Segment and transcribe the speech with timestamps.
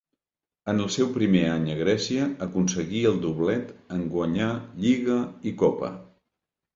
[0.71, 3.67] En el seu primer any a Grècia aconseguí el doblet
[3.97, 4.49] en guanyar
[4.87, 5.19] Lliga
[5.53, 5.91] i Copa.